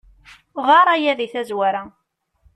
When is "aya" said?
0.95-1.13